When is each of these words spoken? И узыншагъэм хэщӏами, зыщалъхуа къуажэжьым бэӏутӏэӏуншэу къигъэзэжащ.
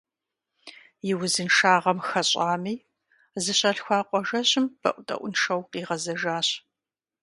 И 1.09 1.13
узыншагъэм 1.21 1.99
хэщӏами, 2.07 2.75
зыщалъхуа 3.43 3.99
къуажэжьым 4.07 4.65
бэӏутӏэӏуншэу 4.81 5.61
къигъэзэжащ. 5.71 6.47